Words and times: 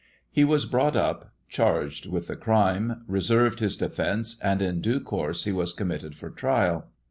He 0.31 0.43
was 0.43 0.65
brought 0.65 0.95
up 0.95 1.31
charged 1.47 2.07
with 2.07 2.25
the 2.25 2.35
crime, 2.35 3.03
reserved 3.07 3.59
his 3.59 3.77
defence, 3.77 4.39
and 4.41 4.59
in 4.59 4.81
due 4.81 4.99
course 4.99 5.43
he 5.43 5.51
was 5.51 5.73
com 5.73 5.89
mitted 5.89 6.15
for 6.15 6.31
trial. 6.31 6.87